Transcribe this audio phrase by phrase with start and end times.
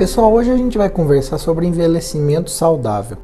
[0.00, 3.18] Pessoal, hoje a gente vai conversar sobre envelhecimento saudável.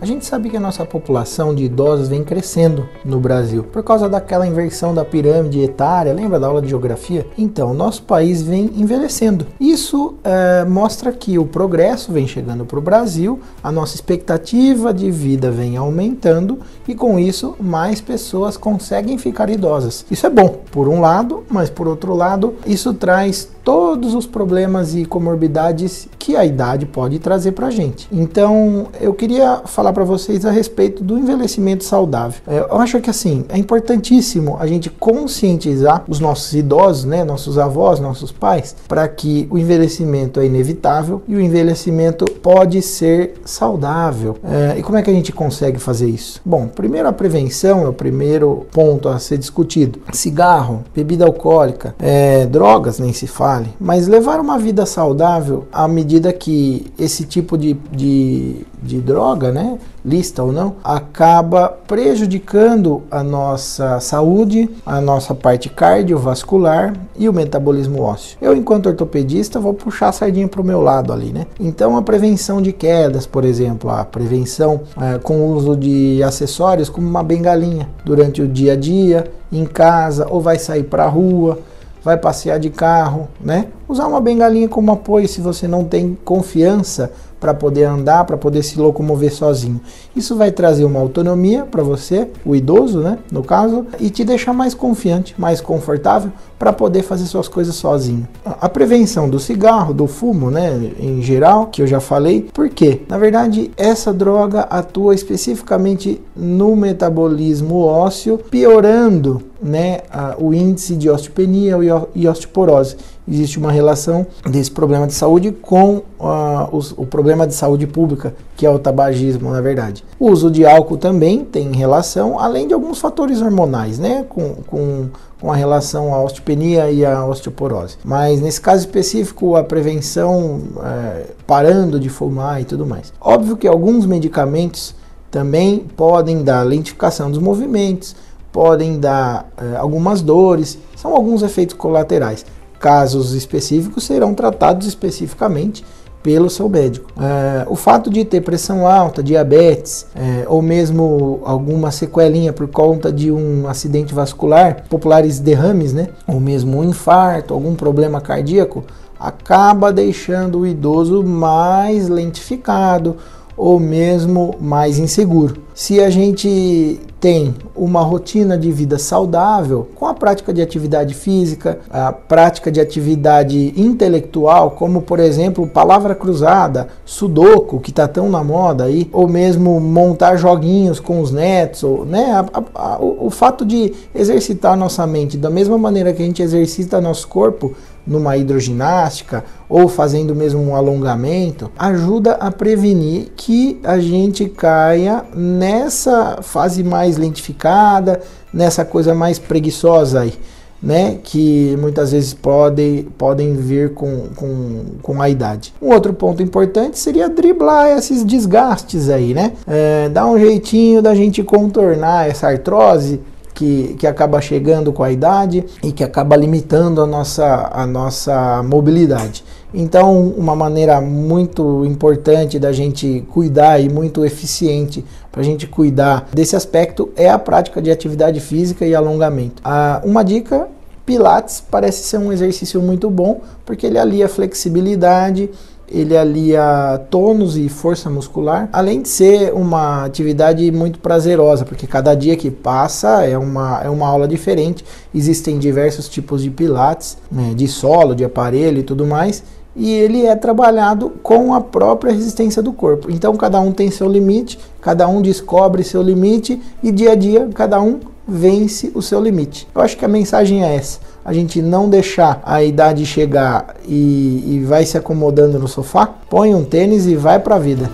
[0.00, 4.08] A gente sabe que a nossa população de idosos vem crescendo no Brasil por causa
[4.08, 6.12] daquela inversão da pirâmide etária.
[6.12, 7.26] Lembra da aula de geografia?
[7.36, 9.44] Então, nosso país vem envelhecendo.
[9.58, 15.10] Isso é, mostra que o progresso vem chegando para o Brasil, a nossa expectativa de
[15.10, 20.06] vida vem aumentando e com isso mais pessoas conseguem ficar idosas.
[20.08, 24.94] Isso é bom, por um lado, mas por outro lado, isso traz todos os problemas
[24.94, 28.08] e comorbidades que a idade pode trazer para a gente.
[28.10, 32.40] Então, eu queria falar para vocês a respeito do envelhecimento saudável.
[32.46, 37.58] É, eu acho que assim é importantíssimo a gente conscientizar os nossos idosos, né, nossos
[37.58, 44.36] avós, nossos pais, para que o envelhecimento é inevitável e o envelhecimento pode ser saudável.
[44.44, 46.40] É, e como é que a gente consegue fazer isso?
[46.44, 50.00] Bom, primeiro a prevenção é o primeiro ponto a ser discutido.
[50.12, 55.88] Cigarro, bebida alcoólica, é, drogas nem se fala vale, mas levar uma vida saudável à
[55.88, 63.22] medida que esse tipo de, de, de droga, né, lista ou não, acaba prejudicando a
[63.22, 68.38] nossa saúde, a nossa parte cardiovascular e o metabolismo ósseo.
[68.40, 71.46] Eu, enquanto ortopedista, vou puxar a sardinha para o meu lado ali, né?
[71.58, 76.88] Então, a prevenção de quedas, por exemplo, a prevenção é, com o uso de acessórios
[76.88, 81.08] como uma bengalinha durante o dia a dia, em casa, ou vai sair para a
[81.08, 81.58] rua
[82.02, 83.66] vai passear de carro, né?
[83.88, 87.10] Usar uma bengalinha como apoio se você não tem confiança
[87.40, 89.80] para poder andar, para poder se locomover sozinho.
[90.14, 94.52] Isso vai trazer uma autonomia para você, o idoso, né, no caso, e te deixar
[94.52, 98.26] mais confiante, mais confortável para poder fazer suas coisas sozinho.
[98.44, 103.02] A prevenção do cigarro, do fumo, né, em geral, que eu já falei, por quê?
[103.08, 111.08] Na verdade, essa droga atua especificamente no metabolismo ósseo, piorando né, a, o índice de
[111.08, 111.76] osteopenia
[112.14, 112.96] e osteoporose
[113.30, 118.34] existe uma relação desse problema de saúde com uh, os, o problema de saúde pública,
[118.56, 120.04] que é o tabagismo, na verdade.
[120.18, 125.08] O uso de álcool também tem relação, além de alguns fatores hormonais, né, com, com,
[125.40, 127.96] com a relação à osteopenia e à osteoporose.
[128.04, 133.12] Mas nesse caso específico, a prevenção é, parando de fumar e tudo mais.
[133.20, 134.94] Óbvio que alguns medicamentos
[135.30, 138.16] também podem dar lentificação dos movimentos,
[138.50, 142.44] podem dar é, algumas dores, são alguns efeitos colaterais.
[142.78, 145.84] Casos específicos serão tratados especificamente
[146.22, 147.10] pelo seu médico.
[147.20, 153.12] É, o fato de ter pressão alta, diabetes é, ou mesmo alguma sequelinha por conta
[153.12, 158.84] de um acidente vascular, populares derrames, né, ou mesmo um infarto, algum problema cardíaco,
[159.18, 163.16] acaba deixando o idoso mais lentificado
[163.56, 165.62] ou mesmo mais inseguro.
[165.74, 171.78] Se a gente tem uma rotina de vida saudável, com a prática de atividade física,
[171.90, 178.42] a prática de atividade intelectual, como por exemplo palavra cruzada, sudoku, que está tão na
[178.42, 183.26] moda aí, ou mesmo montar joguinhos com os netos, ou, né, a, a, a, o,
[183.26, 187.74] o fato de exercitar nossa mente da mesma maneira que a gente exercita nosso corpo,
[188.08, 196.38] numa hidroginástica ou fazendo mesmo um alongamento, ajuda a prevenir que a gente caia nessa
[196.42, 198.20] fase mais lentificada,
[198.52, 200.32] nessa coisa mais preguiçosa aí.
[200.80, 205.74] Né, que muitas vezes podem, podem vir com, com, com a idade.
[205.82, 209.54] Um outro ponto importante seria driblar esses desgastes aí, né?
[209.66, 213.20] É, dar um jeitinho da gente contornar essa artrose
[213.58, 218.62] que, que acaba chegando com a idade e que acaba limitando a nossa, a nossa
[218.62, 219.44] mobilidade.
[219.74, 226.28] Então, uma maneira muito importante da gente cuidar e muito eficiente para a gente cuidar
[226.32, 229.60] desse aspecto é a prática de atividade física e alongamento.
[229.64, 230.68] Ah, uma dica
[231.04, 235.50] Pilates parece ser um exercício muito bom porque ele alia flexibilidade,
[235.90, 242.14] ele alia tônus e força muscular, além de ser uma atividade muito prazerosa, porque cada
[242.14, 244.84] dia que passa é uma, é uma aula diferente.
[245.14, 249.42] Existem diversos tipos de pilates, né, de solo, de aparelho e tudo mais,
[249.74, 253.10] e ele é trabalhado com a própria resistência do corpo.
[253.10, 257.48] Então cada um tem seu limite, cada um descobre seu limite e dia a dia
[257.54, 259.66] cada um vence o seu limite.
[259.74, 264.44] Eu acho que a mensagem é essa a gente não deixar a idade chegar e,
[264.46, 267.90] e vai se acomodando no sofá, põe um tênis e vai para a vida.